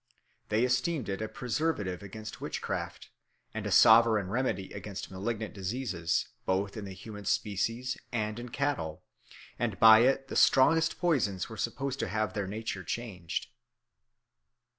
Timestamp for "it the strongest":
9.99-10.97